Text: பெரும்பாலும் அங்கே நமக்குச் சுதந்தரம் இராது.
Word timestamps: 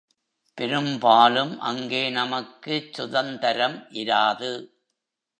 பெரும்பாலும் 0.57 1.59
அங்கே 1.59 2.09
நமக்குச் 2.09 2.93
சுதந்தரம் 2.93 3.77
இராது. 3.93 4.51